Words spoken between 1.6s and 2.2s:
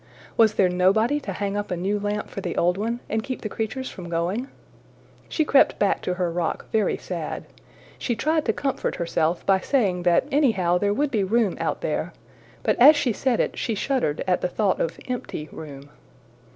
a new